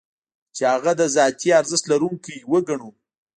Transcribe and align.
چې 0.55 0.63
هغه 0.73 0.91
د 0.99 1.01
ذاتي 1.15 1.49
ارزښت 1.59 1.85
لرونکی 1.91 2.37
وګڼو. 2.51 2.89